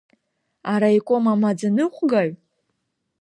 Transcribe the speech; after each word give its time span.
Араиком 0.71 1.25
амаӡаныҟәгаҩ? 1.33 2.31